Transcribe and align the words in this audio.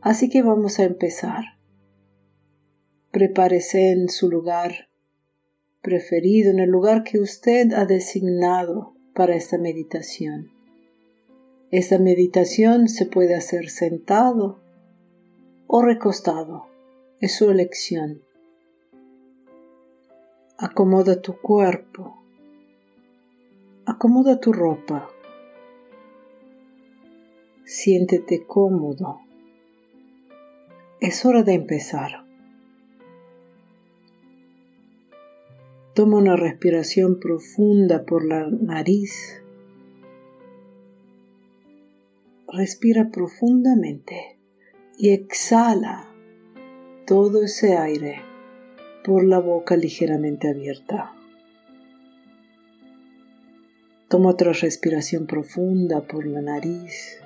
Así 0.00 0.30
que 0.30 0.42
vamos 0.42 0.78
a 0.78 0.84
empezar 0.84 1.53
prepárese 3.14 3.92
en 3.92 4.08
su 4.08 4.28
lugar 4.28 4.88
preferido, 5.82 6.50
en 6.50 6.58
el 6.58 6.68
lugar 6.68 7.04
que 7.04 7.20
usted 7.20 7.72
ha 7.72 7.86
designado 7.86 8.92
para 9.14 9.36
esta 9.36 9.56
meditación. 9.56 10.50
Esta 11.70 12.00
meditación 12.00 12.88
se 12.88 13.06
puede 13.06 13.36
hacer 13.36 13.70
sentado 13.70 14.58
o 15.68 15.80
recostado, 15.80 16.66
es 17.20 17.36
su 17.36 17.48
elección. 17.52 18.22
Acomoda 20.58 21.22
tu 21.22 21.40
cuerpo, 21.40 22.20
acomoda 23.86 24.40
tu 24.40 24.52
ropa, 24.52 25.08
siéntete 27.64 28.44
cómodo. 28.44 29.20
Es 31.00 31.24
hora 31.24 31.44
de 31.44 31.54
empezar. 31.54 32.23
Toma 35.94 36.16
una 36.16 36.34
respiración 36.34 37.20
profunda 37.20 38.02
por 38.04 38.24
la 38.24 38.48
nariz. 38.50 39.40
Respira 42.48 43.10
profundamente 43.12 44.36
y 44.98 45.10
exhala 45.10 46.08
todo 47.06 47.44
ese 47.44 47.76
aire 47.76 48.22
por 49.04 49.22
la 49.22 49.38
boca 49.38 49.76
ligeramente 49.76 50.48
abierta. 50.48 51.12
Toma 54.08 54.30
otra 54.30 54.52
respiración 54.52 55.26
profunda 55.26 56.00
por 56.08 56.26
la 56.26 56.42
nariz 56.42 57.20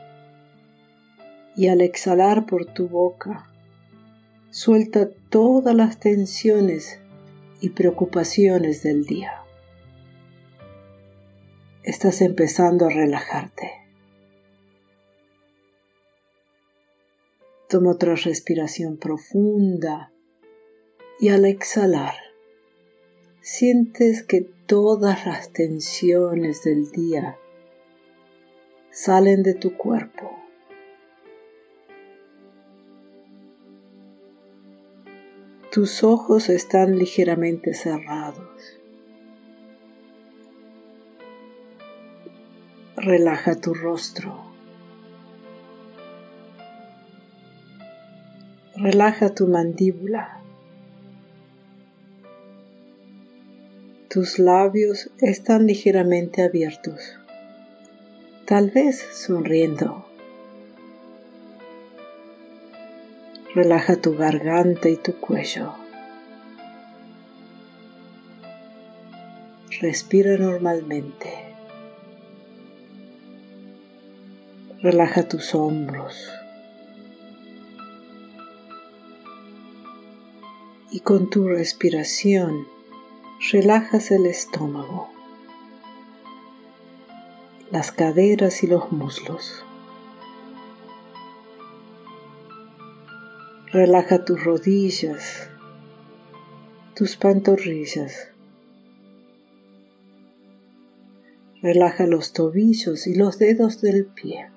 y 1.56 1.68
al 1.68 1.80
exhalar 1.80 2.44
por 2.44 2.66
tu 2.66 2.86
boca, 2.86 3.50
suelta 4.50 5.08
todas 5.30 5.74
las 5.74 5.98
tensiones 5.98 7.00
y 7.60 7.70
preocupaciones 7.70 8.82
del 8.82 9.04
día. 9.04 9.42
Estás 11.82 12.20
empezando 12.20 12.86
a 12.86 12.91
relajarte. 12.91 13.72
Toma 17.69 17.92
otra 17.92 18.14
respiración 18.14 18.96
profunda 18.96 20.12
y 21.20 21.28
al 21.30 21.44
exhalar 21.44 22.14
sientes 23.41 24.22
que 24.22 24.42
todas 24.66 25.26
las 25.26 25.52
tensiones 25.52 26.64
del 26.64 26.90
día 26.90 27.38
salen 28.90 29.42
de 29.42 29.54
tu 29.54 29.76
cuerpo 29.76 30.47
Tus 35.70 36.02
ojos 36.02 36.48
están 36.48 36.98
ligeramente 36.98 37.74
cerrados. 37.74 38.80
Relaja 42.96 43.54
tu 43.54 43.74
rostro. 43.74 44.46
Relaja 48.76 49.34
tu 49.34 49.46
mandíbula. 49.46 50.40
Tus 54.08 54.38
labios 54.38 55.10
están 55.20 55.66
ligeramente 55.66 56.42
abiertos, 56.42 57.18
tal 58.46 58.70
vez 58.70 59.06
sonriendo. 59.12 60.07
Relaja 63.54 63.97
tu 63.97 64.14
garganta 64.16 64.88
y 64.88 64.97
tu 64.97 65.19
cuello. 65.20 65.75
Respira 69.81 70.36
normalmente. 70.36 71.32
Relaja 74.82 75.28
tus 75.28 75.54
hombros. 75.54 76.31
Y 80.90 81.00
con 81.00 81.31
tu 81.31 81.49
respiración 81.49 82.67
relajas 83.52 84.11
el 84.11 84.26
estómago, 84.26 85.08
las 87.70 87.93
caderas 87.93 88.62
y 88.62 88.67
los 88.67 88.90
muslos. 88.90 89.64
Relaja 93.73 94.25
tus 94.25 94.43
rodillas, 94.43 95.50
tus 96.97 97.17
pantorrillas. 97.17 98.31
Relaja 101.61 102.06
los 102.06 102.32
tobillos 102.32 103.06
y 103.06 103.15
los 103.15 103.38
dedos 103.38 103.82
del 103.82 104.06
pie. 104.06 104.49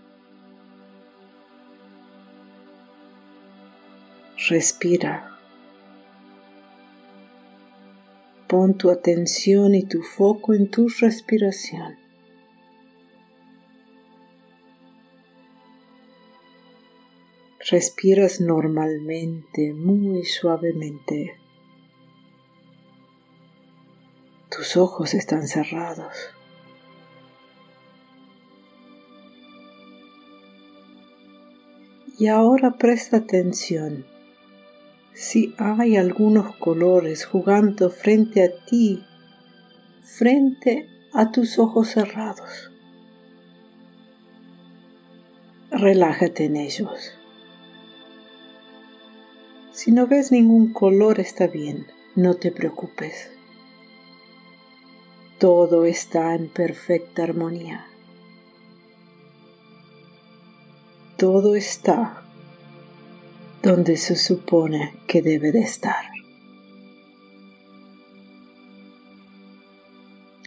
Respira. 4.48 5.38
Pon 8.48 8.78
tu 8.78 8.92
atención 8.92 9.76
y 9.76 9.84
tu 9.84 10.04
foco 10.04 10.54
en 10.54 10.72
tu 10.72 10.88
respiración. 10.88 11.98
Respiras 17.72 18.42
normalmente, 18.42 19.74
muy 19.74 20.26
suavemente. 20.26 21.38
Tus 24.50 24.76
ojos 24.76 25.14
están 25.14 25.48
cerrados. 25.48 26.14
Y 32.20 32.28
ahora 32.28 32.78
presta 32.78 33.18
atención. 33.18 34.06
Si 35.14 35.56
hay 35.58 35.96
algunos 35.96 36.56
colores 36.58 37.26
jugando 37.26 37.90
frente 37.90 38.44
a 38.44 38.66
ti, 38.66 39.02
frente 40.04 40.90
a 41.14 41.32
tus 41.32 41.58
ojos 41.58 41.88
cerrados, 41.88 42.70
relájate 45.72 46.46
en 46.46 46.58
ellos. 46.58 47.21
Si 49.74 49.92
no 49.92 50.06
ves 50.06 50.32
ningún 50.32 50.74
color 50.74 51.20
está 51.20 51.48
bien, 51.48 51.88
no 52.16 52.36
te 52.36 52.52
preocupes. 52.52 53.32
Todo 55.40 55.86
está 55.86 56.36
en 56.36 56.50
perfecta 56.50 57.24
armonía. 57.24 57.88
Todo 61.18 61.56
está 61.56 62.22
donde 63.64 63.96
se 63.96 64.18
supone 64.18 64.94
que 65.08 65.22
debe 65.22 65.54
de 65.54 65.62
estar. 65.62 66.06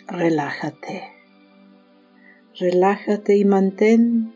Relájate. 0.06 1.12
Relájate 2.58 3.36
y 3.36 3.44
mantén 3.46 4.34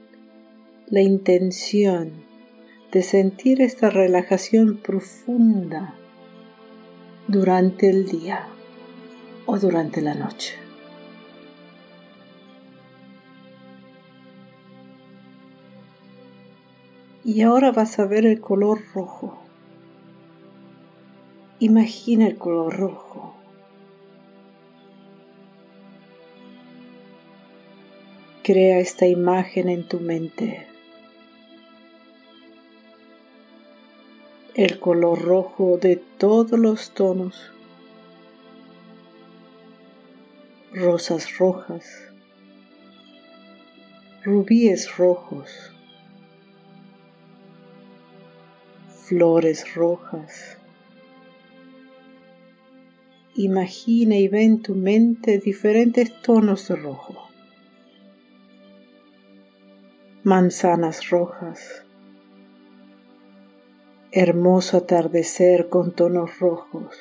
la 0.87 1.02
intención 1.02 2.28
de 2.93 3.02
sentir 3.02 3.61
esta 3.61 3.90
relajación 3.90 4.79
profunda 4.79 5.94
durante 7.26 7.90
el 7.90 8.06
día 8.06 8.49
o 9.44 9.58
durante 9.58 10.00
la 10.00 10.14
noche. 10.14 10.55
Y 17.25 17.43
ahora 17.43 17.73
vas 17.73 17.99
a 17.99 18.06
ver 18.06 18.25
el 18.25 18.40
color 18.40 18.81
rojo. 18.94 19.38
Imagina 21.58 22.26
el 22.26 22.38
color 22.38 22.75
rojo. 22.75 23.34
Crea 28.43 28.79
esta 28.79 29.06
imagen 29.06 29.69
en 29.69 29.87
tu 29.87 30.00
mente. 30.00 30.68
El 34.58 34.81
color 34.81 35.22
rojo 35.22 35.78
de 35.81 35.94
todos 35.94 36.58
los 36.58 36.90
tonos 36.90 37.52
rosas 40.72 41.38
rojas, 41.38 41.84
rubíes 44.25 44.96
rojos, 44.96 45.49
flores 49.06 49.76
rojas. 49.76 50.58
Imagina 53.37 54.16
y 54.16 54.26
ve 54.26 54.43
en 54.43 54.60
tu 54.60 54.75
mente 54.75 55.38
diferentes 55.38 56.20
tonos 56.22 56.66
de 56.66 56.75
rojo. 56.75 57.28
Manzanas 60.25 61.10
rojas. 61.10 61.84
Hermoso 64.10 64.78
atardecer 64.78 65.69
con 65.69 65.93
tonos 65.93 66.38
rojos. 66.38 66.96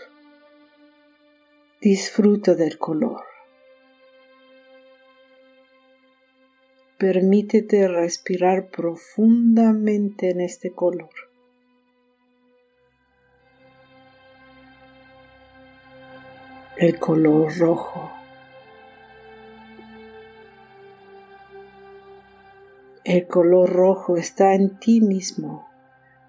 Disfruta 1.79 2.53
del 2.53 2.77
color. 2.77 3.23
Permítete 6.97 7.87
respirar 7.87 8.67
profundamente 8.67 10.31
en 10.31 10.41
este 10.41 10.73
color. 10.73 11.09
El 16.75 16.99
color 16.99 17.57
rojo. 17.57 18.11
El 23.05 23.25
color 23.27 23.69
rojo 23.69 24.17
está 24.17 24.55
en 24.55 24.77
ti 24.77 24.99
mismo, 24.99 25.69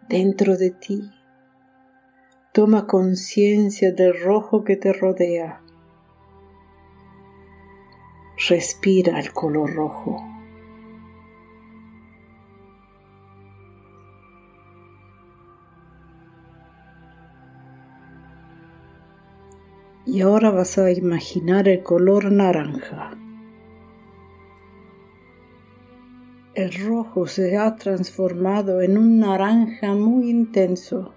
dentro 0.09 0.57
de 0.57 0.71
ti. 0.71 1.11
Toma 2.53 2.87
conciencia 2.87 3.93
del 3.93 4.19
rojo 4.19 4.65
que 4.65 4.77
te 4.77 4.93
rodea. 4.93 5.61
Respira 8.49 9.21
el 9.21 9.33
color 9.33 9.75
rojo. 9.75 10.17
Y 20.07 20.23
ahora 20.23 20.51
vas 20.51 20.79
a 20.79 20.91
imaginar 20.91 21.69
el 21.69 21.83
color 21.83 22.33
naranja. 22.33 23.28
El 26.59 26.73
rojo 26.73 27.29
se 27.29 27.57
ha 27.57 27.77
transformado 27.77 28.83
en 28.83 28.99
un 28.99 29.21
naranja 29.21 29.95
muy 29.95 30.29
intenso. 30.29 31.15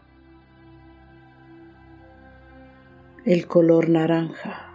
El 3.25 3.47
color 3.47 3.89
naranja. 3.89 4.71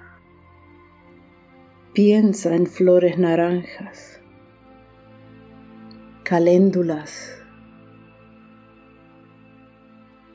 Piensa 1.95 2.57
en 2.57 2.67
flores 2.67 3.17
naranjas, 3.17 4.21
caléndulas, 6.25 7.41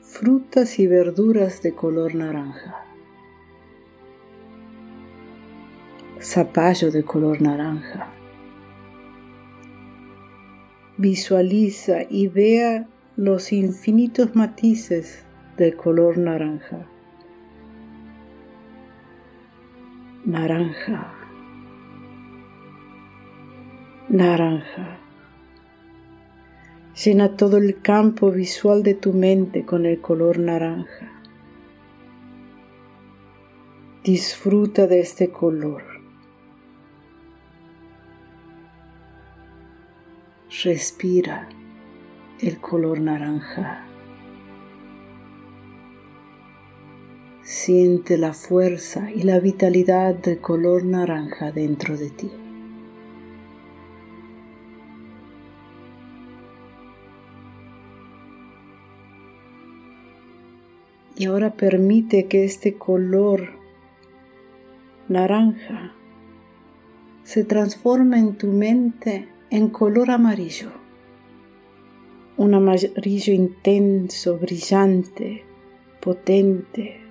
frutas 0.00 0.78
y 0.78 0.86
verduras 0.86 1.60
de 1.60 1.74
color 1.74 2.14
naranja. 2.14 2.86
zapallo 6.22 6.90
de 6.90 7.02
color 7.02 7.42
naranja. 7.42 8.21
Visualiza 10.98 12.02
y 12.08 12.28
vea 12.28 12.86
los 13.16 13.52
infinitos 13.52 14.36
matices 14.36 15.24
del 15.56 15.74
color 15.76 16.18
naranja. 16.18 16.86
Naranja. 20.24 21.14
Naranja. 24.08 24.98
Llena 27.04 27.36
todo 27.36 27.56
el 27.56 27.80
campo 27.80 28.30
visual 28.30 28.82
de 28.82 28.94
tu 28.94 29.14
mente 29.14 29.64
con 29.64 29.86
el 29.86 30.00
color 30.00 30.38
naranja. 30.38 31.10
Disfruta 34.04 34.86
de 34.86 35.00
este 35.00 35.30
color. 35.30 35.91
Respira 40.60 41.48
el 42.38 42.60
color 42.60 43.00
naranja. 43.00 43.86
Siente 47.40 48.18
la 48.18 48.34
fuerza 48.34 49.10
y 49.10 49.22
la 49.22 49.40
vitalidad 49.40 50.14
del 50.14 50.40
color 50.40 50.84
naranja 50.84 51.52
dentro 51.52 51.96
de 51.96 52.10
ti. 52.10 52.30
Y 61.16 61.24
ahora 61.24 61.54
permite 61.54 62.26
que 62.26 62.44
este 62.44 62.74
color 62.74 63.54
naranja 65.08 65.94
se 67.24 67.42
transforme 67.42 68.18
en 68.18 68.36
tu 68.36 68.48
mente 68.48 69.31
en 69.52 69.68
color 69.68 70.10
amarillo, 70.10 70.70
un 72.38 72.54
amarillo 72.54 73.34
intenso, 73.34 74.38
brillante, 74.38 75.44
potente, 76.00 77.02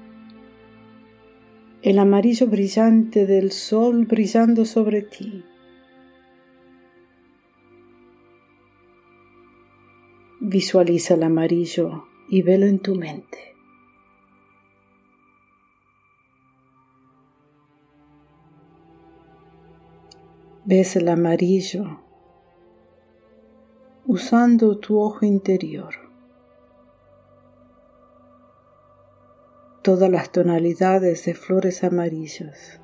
el 1.83 2.00
amarillo 2.00 2.48
brillante 2.48 3.27
del 3.27 3.51
sol 3.51 4.07
brillando 4.07 4.65
sobre 4.65 5.03
ti. 5.03 5.45
Visualiza 10.39 11.13
el 11.13 11.21
amarillo 11.21 12.05
y 12.27 12.41
velo 12.41 12.65
en 12.65 12.79
tu 12.79 12.95
mente. 12.95 13.38
Ves 20.65 20.95
el 20.95 21.07
amarillo 21.07 22.00
usando 24.12 24.77
tu 24.77 25.00
ojo 25.00 25.25
interior. 25.25 25.96
Todas 29.82 30.10
las 30.10 30.34
tonalidades 30.34 31.24
de 31.24 31.34
flores 31.34 31.86
amarillas 31.86 32.82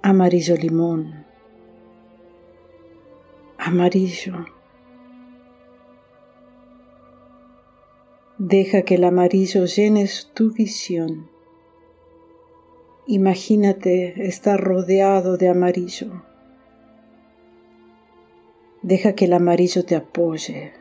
amarillo 0.00 0.54
limón, 0.54 1.24
amarillo. 3.58 4.46
Deja 8.38 8.82
que 8.82 8.94
el 8.94 9.04
amarillo 9.04 9.64
llene 9.64 10.08
tu 10.34 10.52
visión. 10.52 11.28
Imagínate 13.06 14.28
estar 14.28 14.60
rodeado 14.60 15.36
de 15.36 15.48
amarillo. 15.48 16.22
Deja 18.84 19.14
que 19.14 19.24
el 19.24 19.32
amarillo 19.32 19.86
te 19.86 19.96
apoye. 19.96 20.74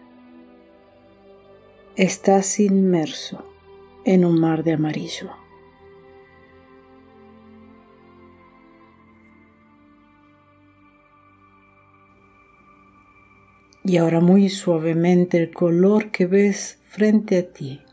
Estás 1.95 2.59
inmerso 2.59 3.45
en 4.03 4.25
un 4.25 4.41
mar 4.41 4.65
de 4.65 4.73
amarillo. 4.73 5.31
Y 13.85 13.95
ahora 13.95 14.19
muy 14.19 14.49
suavemente 14.49 15.37
el 15.37 15.53
color 15.53 16.11
que 16.11 16.25
ves 16.25 16.81
frente 16.83 17.37
a 17.37 17.53
ti 17.53 17.83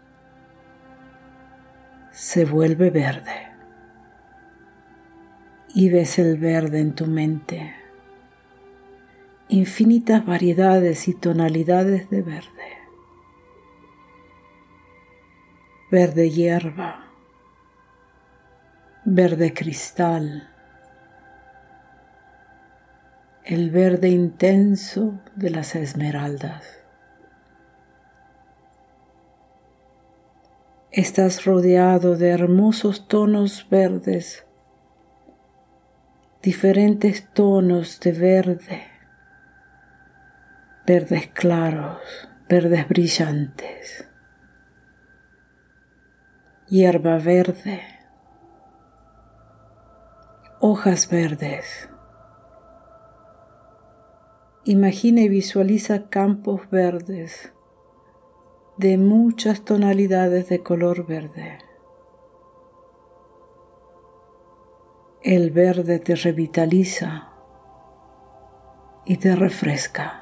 se 2.10 2.46
vuelve 2.46 2.90
verde. 2.90 3.46
Y 5.72 5.88
ves 5.88 6.18
el 6.18 6.36
verde 6.36 6.80
en 6.80 6.96
tu 6.96 7.06
mente. 7.06 7.79
Infinitas 9.50 10.24
variedades 10.24 11.06
y 11.08 11.14
tonalidades 11.14 12.08
de 12.08 12.22
verde. 12.22 12.78
Verde 15.90 16.30
hierba. 16.30 17.06
Verde 19.04 19.52
cristal 19.52 20.50
el 23.50 23.70
verde 23.70 24.10
intenso 24.10 25.18
de 25.34 25.50
las 25.50 25.74
esmeraldas. 25.74 26.64
Estás 30.92 31.44
rodeado 31.44 32.16
de 32.16 32.28
hermosos 32.28 33.08
tonos 33.08 33.66
verdes, 33.68 34.44
diferentes 36.42 37.28
tonos 37.32 37.98
de 37.98 38.12
verde, 38.12 38.89
verdes 40.92 41.28
claros, 41.28 42.00
verdes 42.48 42.88
brillantes, 42.88 44.08
hierba 46.66 47.16
verde, 47.18 47.80
hojas 50.58 51.08
verdes 51.08 51.88
Imagina 54.64 55.20
y 55.20 55.28
visualiza 55.28 56.08
campos 56.08 56.68
verdes 56.70 57.52
de 58.76 58.98
muchas 58.98 59.64
tonalidades 59.64 60.48
de 60.48 60.64
color 60.64 61.06
verde. 61.06 61.58
El 65.22 65.52
verde 65.52 66.00
te 66.00 66.16
revitaliza 66.16 67.28
y 69.06 69.18
te 69.18 69.36
refresca. 69.36 70.19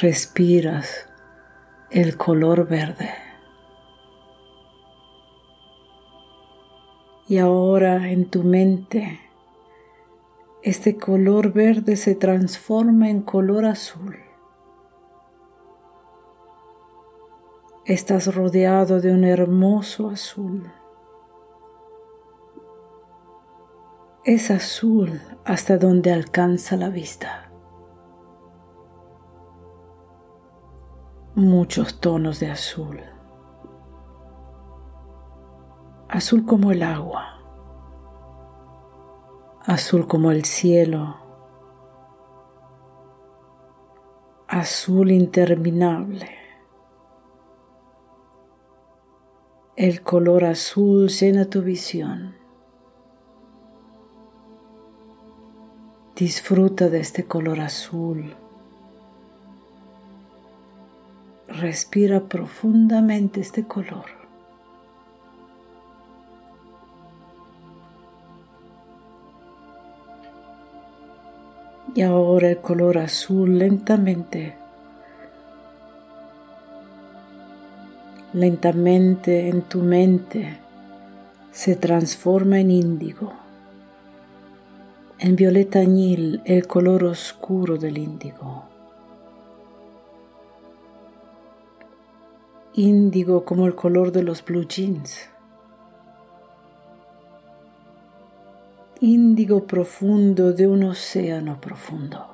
Respiras 0.00 1.08
el 1.90 2.16
color 2.16 2.68
verde. 2.68 3.10
Y 7.26 7.38
ahora 7.38 8.10
en 8.10 8.30
tu 8.30 8.44
mente 8.44 9.20
este 10.62 10.98
color 10.98 11.52
verde 11.52 11.96
se 11.96 12.14
transforma 12.14 13.08
en 13.08 13.22
color 13.22 13.64
azul. 13.64 14.16
Estás 17.86 18.34
rodeado 18.34 19.00
de 19.00 19.12
un 19.12 19.24
hermoso 19.24 20.10
azul. 20.10 20.70
Es 24.24 24.50
azul 24.50 25.22
hasta 25.46 25.78
donde 25.78 26.12
alcanza 26.12 26.76
la 26.76 26.90
vista. 26.90 27.47
Muchos 31.38 32.00
tonos 32.00 32.40
de 32.40 32.50
azul. 32.50 33.00
Azul 36.08 36.44
como 36.44 36.72
el 36.72 36.82
agua 36.82 37.38
azul 39.68 40.06
como 40.06 40.30
el 40.30 40.46
cielo, 40.46 41.18
azul 44.46 45.10
interminable. 45.10 46.30
El 49.76 50.02
color 50.02 50.44
azul 50.46 51.08
llena 51.08 51.44
tu 51.44 51.60
visión. 51.60 52.34
Disfruta 56.16 56.88
de 56.88 57.00
este 57.00 57.26
color 57.26 57.60
azul. 57.60 58.37
Respira 61.48 62.20
profundamente 62.20 63.40
este 63.40 63.64
color. 63.64 64.04
Y 71.94 72.02
ahora 72.02 72.50
el 72.50 72.58
color 72.58 72.98
azul 72.98 73.58
lentamente, 73.58 74.54
lentamente 78.34 79.48
en 79.48 79.62
tu 79.62 79.80
mente 79.80 80.58
se 81.50 81.74
transforma 81.74 82.60
en 82.60 82.70
índigo, 82.70 83.32
en 85.18 85.34
violeta 85.34 85.80
añil, 85.80 86.42
el 86.44 86.66
color 86.68 87.04
oscuro 87.04 87.78
del 87.78 87.98
índigo. 87.98 88.77
Índigo 92.80 93.44
como 93.44 93.66
el 93.66 93.74
color 93.74 94.12
de 94.12 94.22
los 94.22 94.44
blue 94.44 94.62
jeans. 94.62 95.28
índigo 99.00 99.66
profundo 99.66 100.52
de 100.52 100.68
un 100.68 100.84
océano 100.84 101.60
profundo. 101.60 102.24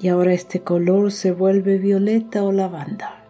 Y 0.00 0.08
ahora 0.08 0.34
este 0.34 0.60
color 0.60 1.10
se 1.10 1.32
vuelve 1.32 1.78
violeta 1.78 2.42
o 2.42 2.52
lavanda. 2.52 3.24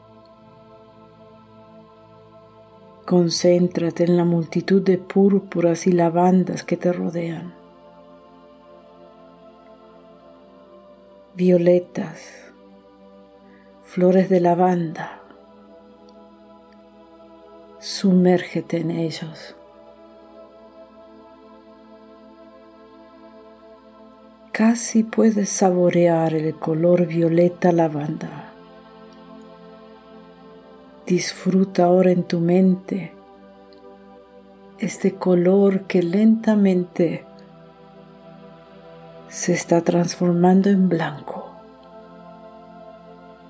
Concéntrate 3.04 4.02
en 4.02 4.16
la 4.16 4.24
multitud 4.24 4.82
de 4.82 4.98
púrpuras 4.98 5.86
y 5.86 5.92
lavandas 5.92 6.64
que 6.64 6.76
te 6.76 6.92
rodean. 6.92 7.55
Violetas, 11.36 12.32
flores 13.82 14.30
de 14.30 14.40
lavanda, 14.40 15.20
sumérgete 17.78 18.78
en 18.78 18.90
ellos. 18.90 19.54
Casi 24.50 25.02
puedes 25.02 25.50
saborear 25.50 26.32
el 26.32 26.54
color 26.54 27.06
violeta 27.06 27.70
lavanda. 27.70 28.54
Disfruta 31.04 31.84
ahora 31.84 32.12
en 32.12 32.22
tu 32.22 32.40
mente 32.40 33.12
este 34.78 35.16
color 35.16 35.82
que 35.82 36.02
lentamente 36.02 37.25
se 39.36 39.52
está 39.52 39.82
transformando 39.82 40.70
en 40.70 40.88
blanco. 40.88 41.50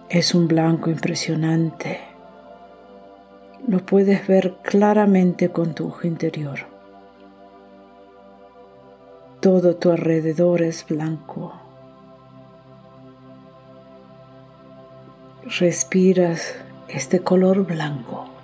Es 0.09 0.35
un 0.35 0.49
blanco 0.49 0.91
impresionante 0.91 2.17
lo 3.67 3.85
puedes 3.85 4.27
ver 4.29 4.59
claramente 4.63 5.51
con 5.51 5.75
tu 5.75 5.89
ojo 5.89 6.07
interior. 6.07 6.61
Todo 9.41 9.75
tu 9.77 9.91
alrededor 9.91 10.63
es 10.63 10.87
blanco. 10.87 11.53
Respiras 15.59 16.55
este 16.89 17.21
color 17.21 17.67
blanco. 17.67 18.36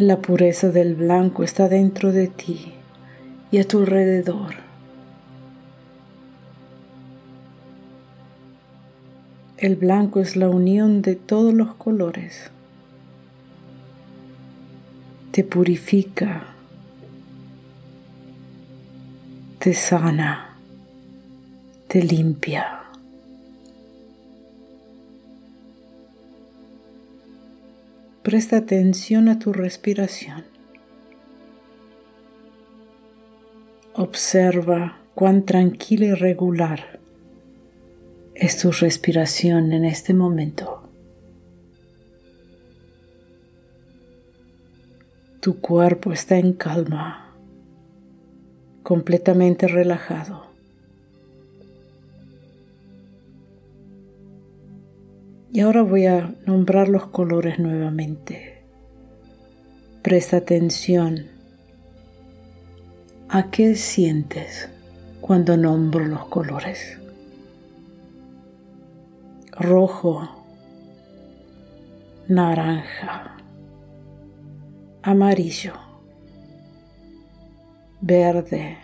La 0.00 0.22
pureza 0.22 0.70
del 0.70 0.94
blanco 0.94 1.44
está 1.44 1.68
dentro 1.68 2.10
de 2.10 2.28
ti 2.28 2.72
y 3.50 3.58
a 3.58 3.68
tu 3.68 3.80
alrededor. 3.80 4.54
El 9.58 9.76
blanco 9.76 10.20
es 10.20 10.36
la 10.36 10.48
unión 10.48 11.02
de 11.02 11.16
todos 11.16 11.52
los 11.52 11.74
colores. 11.74 12.50
Te 15.32 15.44
purifica, 15.44 16.44
te 19.58 19.74
sana, 19.74 20.56
te 21.88 22.02
limpia. 22.02 22.79
Presta 28.30 28.58
atención 28.58 29.28
a 29.28 29.40
tu 29.40 29.52
respiración. 29.52 30.44
Observa 33.92 35.00
cuán 35.16 35.44
tranquila 35.44 36.06
y 36.06 36.14
regular 36.14 37.00
es 38.36 38.56
tu 38.58 38.70
respiración 38.70 39.72
en 39.72 39.84
este 39.84 40.14
momento. 40.14 40.88
Tu 45.40 45.60
cuerpo 45.60 46.12
está 46.12 46.38
en 46.38 46.52
calma, 46.52 47.34
completamente 48.84 49.66
relajado. 49.66 50.49
Y 55.52 55.60
ahora 55.60 55.82
voy 55.82 56.06
a 56.06 56.34
nombrar 56.46 56.88
los 56.88 57.06
colores 57.06 57.58
nuevamente. 57.58 58.62
Presta 60.02 60.38
atención 60.38 61.26
a 63.28 63.50
qué 63.50 63.74
sientes 63.74 64.68
cuando 65.20 65.56
nombro 65.56 66.06
los 66.06 66.26
colores 66.26 67.00
rojo, 69.60 70.26
naranja, 72.28 73.36
amarillo, 75.02 75.74
verde, 78.00 78.78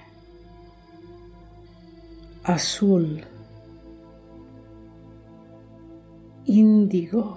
azul, 2.44 3.24
índigo, 6.46 7.36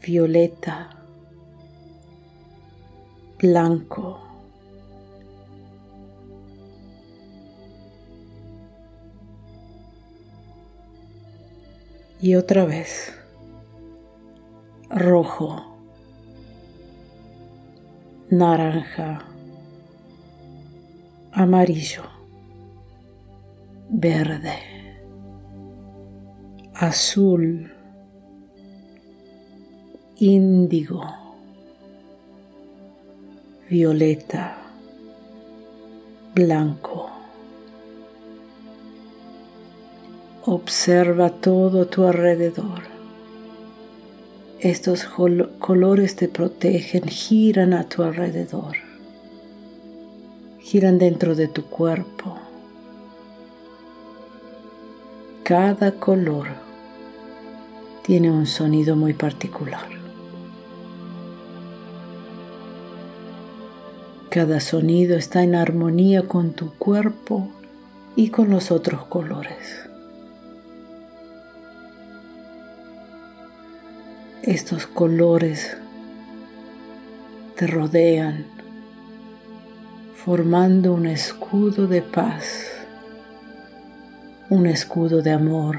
violeta, 0.00 0.90
blanco. 3.40 4.32
y 12.22 12.36
otra 12.36 12.64
vez 12.64 13.12
rojo, 14.88 15.76
naranja, 18.30 19.24
amarillo, 21.32 22.04
verde, 23.90 24.71
azul, 26.82 27.70
índigo, 30.18 31.04
violeta, 33.70 34.56
blanco. 36.34 37.08
Observa 40.44 41.30
todo 41.30 41.86
tu 41.86 42.04
alrededor. 42.04 42.82
Estos 44.58 45.04
colores 45.04 46.16
te 46.16 46.26
protegen, 46.26 47.04
giran 47.06 47.74
a 47.74 47.88
tu 47.88 48.02
alrededor, 48.02 48.74
giran 50.58 50.98
dentro 50.98 51.36
de 51.36 51.46
tu 51.46 51.62
cuerpo. 51.66 52.38
Cada 55.44 55.92
color 55.92 56.71
tiene 58.02 58.30
un 58.30 58.46
sonido 58.46 58.96
muy 58.96 59.12
particular. 59.12 59.88
Cada 64.30 64.60
sonido 64.60 65.16
está 65.16 65.42
en 65.42 65.54
armonía 65.54 66.22
con 66.22 66.52
tu 66.52 66.72
cuerpo 66.74 67.48
y 68.16 68.30
con 68.30 68.50
los 68.50 68.70
otros 68.70 69.04
colores. 69.06 69.82
estos 74.42 74.88
colores 74.88 75.76
te 77.56 77.68
rodean 77.68 78.44
formando 80.16 80.92
un 80.92 81.06
escudo 81.06 81.86
de 81.86 82.02
paz, 82.02 82.66
un 84.50 84.66
escudo 84.66 85.22
de 85.22 85.30
amor, 85.30 85.78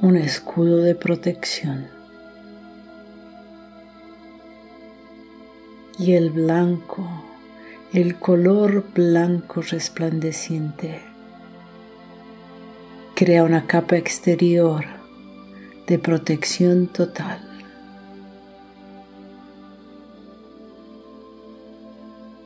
un 0.00 0.16
escudo 0.16 0.78
de 0.78 0.94
protección. 0.94 1.88
Y 5.98 6.12
el 6.12 6.30
blanco, 6.30 7.04
el 7.92 8.16
color 8.16 8.84
blanco 8.94 9.60
resplandeciente, 9.60 11.00
crea 13.16 13.42
una 13.42 13.66
capa 13.66 13.96
exterior 13.96 14.84
de 15.88 15.98
protección 15.98 16.86
total. 16.86 17.40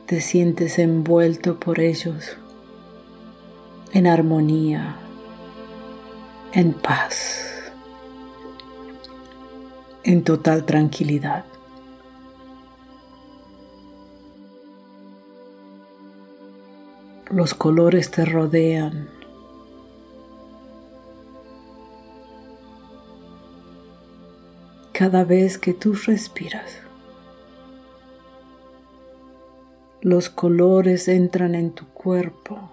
Te 0.07 0.21
sientes 0.21 0.79
envuelto 0.79 1.59
por 1.59 1.79
ellos 1.79 2.35
en 3.93 4.07
armonía, 4.07 5.02
en 6.55 6.73
paz, 6.73 7.73
en 10.03 10.23
total 10.23 10.65
tranquilidad. 10.65 11.45
Los 17.31 17.55
colores 17.55 18.11
te 18.11 18.23
rodean 18.25 19.09
cada 24.91 25.23
vez 25.23 25.57
que 25.57 25.73
tú 25.73 25.93
respiras. 25.93 26.81
Los 30.01 30.29
colores 30.29 31.07
entran 31.07 31.55
en 31.55 31.71
tu 31.71 31.87
cuerpo, 31.87 32.72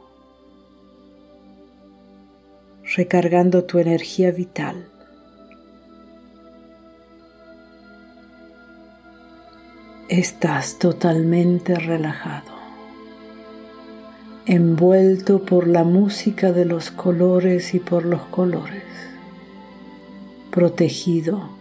recargando 2.95 3.65
tu 3.65 3.79
energía 3.79 4.33
vital. 4.33 4.87
Estás 10.09 10.79
totalmente 10.79 11.77
relajado, 11.77 12.53
envuelto 14.45 15.45
por 15.45 15.69
la 15.69 15.85
música 15.85 16.51
de 16.51 16.65
los 16.65 16.91
colores 16.91 17.75
y 17.75 17.79
por 17.79 18.05
los 18.05 18.23
colores, 18.23 18.83
protegido 20.51 21.61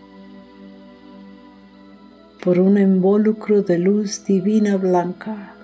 por 2.44 2.60
un 2.60 2.80
involucro 2.80 3.62
de 3.62 3.78
luz 3.78 4.26
divina 4.26 4.78
blanca. 4.78 5.59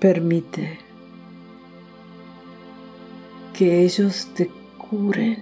Permite 0.00 0.78
que 3.52 3.84
ellos 3.84 4.28
te 4.34 4.48
curen, 4.76 5.36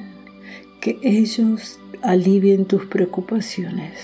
que 0.80 0.98
ellos 1.02 1.78
alivien 2.02 2.64
tus 2.64 2.86
preocupaciones, 2.86 3.98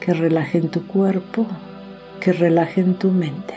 que 0.00 0.12
relajen 0.12 0.68
tu 0.70 0.86
cuerpo, 0.86 1.46
que 2.20 2.34
relajen 2.34 2.98
tu 2.98 3.10
mente. 3.10 3.54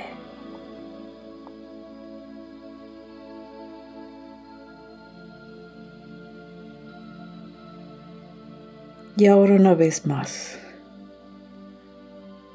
Y 9.17 9.25
ahora 9.25 9.55
una 9.55 9.73
vez 9.73 10.05
más, 10.05 10.57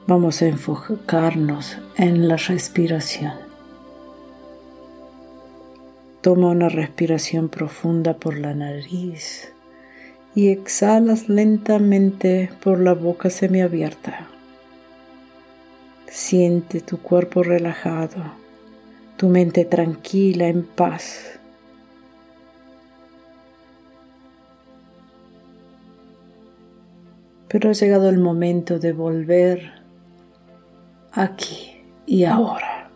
vamos 0.06 0.42
a 0.42 0.46
enfocarnos 0.48 1.78
en 1.96 2.28
la 2.28 2.36
respiración. 2.36 3.32
Toma 6.20 6.50
una 6.50 6.68
respiración 6.68 7.48
profunda 7.48 8.14
por 8.14 8.38
la 8.38 8.54
nariz 8.54 9.52
y 10.34 10.48
exhalas 10.48 11.28
lentamente 11.28 12.50
por 12.62 12.80
la 12.80 12.92
boca 12.92 13.30
semiabierta. 13.30 14.26
Siente 16.06 16.80
tu 16.80 16.98
cuerpo 16.98 17.42
relajado, 17.42 18.22
tu 19.16 19.28
mente 19.28 19.64
tranquila, 19.64 20.48
en 20.48 20.64
paz. 20.64 21.38
Pero 27.48 27.70
ha 27.70 27.72
llegado 27.72 28.08
el 28.08 28.18
momento 28.18 28.78
de 28.78 28.92
volver 28.92 29.83
aquí 31.14 31.80
y 32.06 32.24
ahora. 32.24 32.90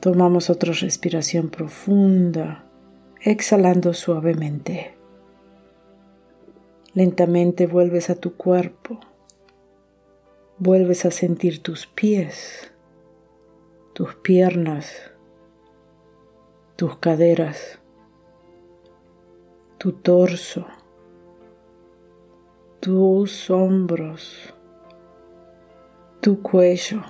Tomamos 0.00 0.50
otra 0.50 0.72
respiración 0.72 1.48
profunda, 1.48 2.64
exhalando 3.20 3.94
suavemente. 3.94 4.94
Lentamente 6.94 7.66
vuelves 7.66 8.10
a 8.10 8.14
tu 8.14 8.36
cuerpo. 8.36 9.00
Vuelves 10.58 11.04
a 11.04 11.10
sentir 11.10 11.62
tus 11.62 11.86
pies, 11.86 12.72
tus 13.92 14.14
piernas, 14.14 14.92
tus 16.76 16.96
caderas, 16.98 17.80
tu 19.78 19.92
torso, 19.92 20.66
tus 22.84 23.48
hombros, 23.48 24.52
tu 26.20 26.42
cuello 26.42 27.00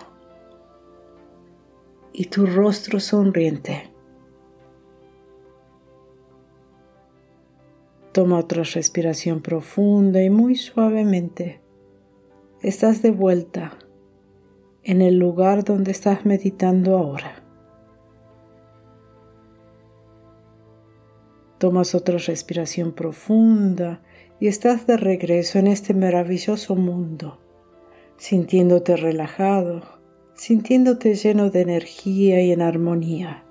y 2.13 2.27
tu 2.27 2.47
rostro 2.47 3.01
sonriente. 3.01 3.91
Toma 8.13 8.39
otra 8.39 8.63
respiración 8.63 9.43
profunda 9.43 10.23
y 10.23 10.31
muy 10.31 10.55
suavemente. 10.55 11.61
Estás 12.63 13.03
de 13.03 13.11
vuelta 13.11 13.77
en 14.85 15.03
el 15.03 15.19
lugar 15.19 15.65
donde 15.65 15.91
estás 15.91 16.25
meditando 16.25 16.97
ahora. 16.97 17.43
Tomas 21.59 21.97
otra 21.97 22.19
respiración 22.19 22.93
profunda 22.93 24.05
y 24.41 24.49
estás 24.49 24.87
de 24.87 24.97
regreso 24.97 25.59
en 25.59 25.67
este 25.67 25.95
maravilloso 25.95 26.75
mundo, 26.75 27.39
sintiéndote 28.17 28.97
relajado, 28.97 29.83
sintiéndote 30.35 31.15
lleno 31.15 31.51
de 31.51 31.61
energía 31.61 32.43
y 32.43 32.53
en 32.53 32.63
armonía, 32.63 33.45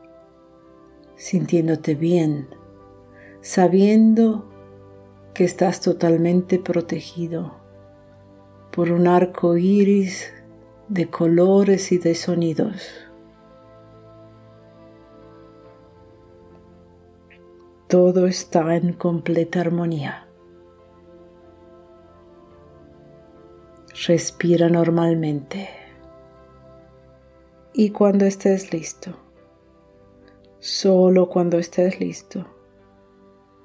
sintiéndote 1.16 1.96
bien, 1.96 2.48
sabiendo 3.42 4.50
que 5.34 5.46
estás 5.46 5.82
totalmente 5.82 6.60
protegido 6.60 7.56
por 8.72 8.92
un 8.92 9.08
arco 9.08 9.58
iris 9.58 10.32
de 10.90 11.10
colores 11.10 11.92
y 11.92 11.98
de 11.98 12.16
sonidos. 12.16 12.90
Todo 17.88 18.28
está 18.28 18.76
en 18.76 18.94
completa 18.94 19.62
armonía. 19.62 20.23
Respira 23.94 24.70
normalmente. 24.70 25.70
Y 27.74 27.92
cuando 27.92 28.26
estés 28.26 28.74
listo, 28.74 29.12
solo 30.60 31.30
cuando 31.30 31.60
estés 31.60 32.00
listo, 32.00 32.48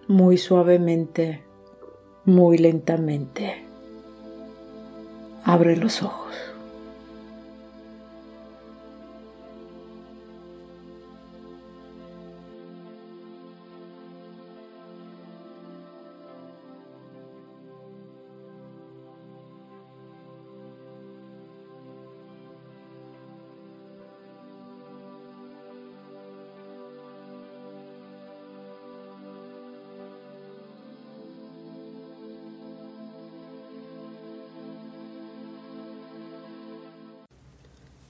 muy 0.07 0.37
suavemente, 0.37 1.43
muy 2.27 2.59
lentamente. 2.59 3.65
Abre 5.45 5.77
los 5.77 6.03
ojos. 6.03 6.35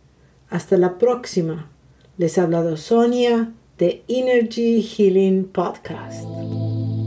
Hasta 0.49 0.77
la 0.77 0.97
próxima. 0.97 1.69
Les 2.17 2.39
ha 2.39 2.41
hablado 2.41 2.75
Sonia 2.75 3.53
the 3.77 4.01
Energy 4.09 4.81
Healing 4.81 5.45
Podcast. 5.49 7.06